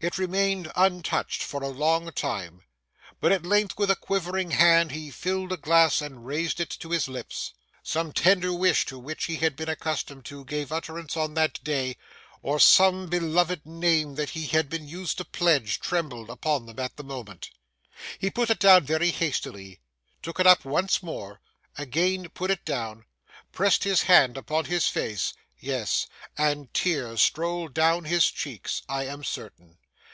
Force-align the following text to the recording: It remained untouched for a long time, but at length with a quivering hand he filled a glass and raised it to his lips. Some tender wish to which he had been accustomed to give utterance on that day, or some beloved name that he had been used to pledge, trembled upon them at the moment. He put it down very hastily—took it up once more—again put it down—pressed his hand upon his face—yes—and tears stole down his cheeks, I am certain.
It 0.00 0.18
remained 0.18 0.70
untouched 0.74 1.44
for 1.44 1.62
a 1.62 1.68
long 1.68 2.10
time, 2.10 2.62
but 3.20 3.30
at 3.30 3.46
length 3.46 3.78
with 3.78 3.88
a 3.88 3.94
quivering 3.94 4.50
hand 4.52 4.90
he 4.90 5.12
filled 5.12 5.52
a 5.52 5.56
glass 5.56 6.02
and 6.02 6.26
raised 6.26 6.58
it 6.58 6.70
to 6.80 6.90
his 6.90 7.06
lips. 7.06 7.52
Some 7.84 8.12
tender 8.12 8.52
wish 8.52 8.84
to 8.86 8.98
which 8.98 9.24
he 9.26 9.36
had 9.36 9.54
been 9.54 9.68
accustomed 9.68 10.24
to 10.24 10.44
give 10.44 10.72
utterance 10.72 11.16
on 11.16 11.34
that 11.34 11.62
day, 11.62 11.96
or 12.42 12.58
some 12.58 13.06
beloved 13.08 13.64
name 13.64 14.16
that 14.16 14.30
he 14.30 14.46
had 14.48 14.68
been 14.68 14.88
used 14.88 15.18
to 15.18 15.24
pledge, 15.24 15.78
trembled 15.78 16.30
upon 16.30 16.66
them 16.66 16.80
at 16.80 16.96
the 16.96 17.04
moment. 17.04 17.50
He 18.18 18.28
put 18.28 18.50
it 18.50 18.58
down 18.58 18.82
very 18.84 19.12
hastily—took 19.12 20.40
it 20.40 20.46
up 20.48 20.64
once 20.64 21.00
more—again 21.00 22.28
put 22.30 22.50
it 22.50 22.64
down—pressed 22.64 23.84
his 23.84 24.02
hand 24.02 24.36
upon 24.36 24.64
his 24.64 24.88
face—yes—and 24.88 26.74
tears 26.74 27.22
stole 27.22 27.68
down 27.68 28.04
his 28.06 28.28
cheeks, 28.32 28.82
I 28.88 29.04
am 29.06 29.22
certain. 29.22 29.78